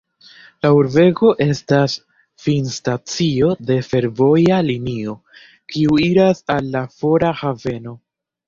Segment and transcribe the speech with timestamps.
[0.65, 1.97] La urbego estas
[2.45, 5.15] finstacio de fervoja linio,
[5.75, 7.99] kiu iras al la fora haveno.